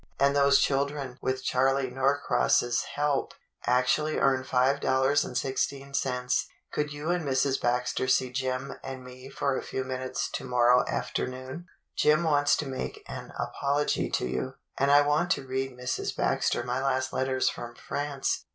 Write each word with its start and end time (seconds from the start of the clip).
And 0.19 0.35
those 0.35 0.57
children, 0.59 1.19
with 1.21 1.43
Charley 1.43 1.91
Norcross's 1.91 2.81
help, 2.95 3.35
actu 3.67 4.01
ally 4.07 4.15
earned 4.15 4.47
five 4.47 4.79
dollars 4.79 5.23
and 5.23 5.37
sixteen 5.37 5.93
cents. 5.93 6.47
Could 6.73 6.91
you 6.91 7.11
and 7.11 7.23
Mrs. 7.23 7.61
Baxter 7.61 8.07
see 8.07 8.31
Jim 8.31 8.73
and 8.83 9.03
me 9.05 9.29
for 9.29 9.55
a 9.55 9.61
few 9.61 9.83
minutes 9.83 10.27
to 10.31 10.43
morrow 10.43 10.83
afternoon.^ 10.87 11.65
Jim 11.95 12.23
wants 12.23 12.55
to 12.55 12.65
make 12.65 13.03
an 13.07 13.31
apology 13.37 14.09
to 14.09 14.25
you, 14.25 14.55
and 14.75 14.89
I 14.89 15.01
want 15.05 15.29
to 15.33 15.45
read 15.45 15.73
Mrs. 15.77 16.15
Baxter 16.17 16.63
my 16.63 16.81
last 16.83 17.13
letters 17.13 17.47
from 17.47 17.75
France. 17.75 18.45